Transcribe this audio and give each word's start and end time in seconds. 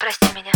прости 0.00 0.32
меня. 0.34 0.52